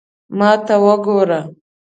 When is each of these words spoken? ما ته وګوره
ما 0.37 0.51
ته 0.65 0.75
وګوره 0.85 1.39